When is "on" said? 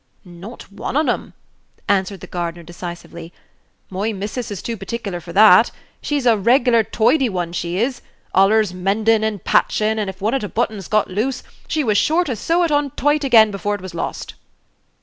0.97-1.07, 12.71-12.89